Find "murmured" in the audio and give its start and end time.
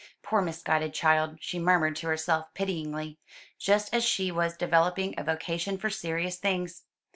1.59-1.95